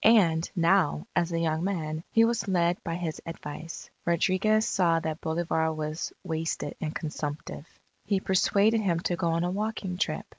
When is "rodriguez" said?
4.03-4.67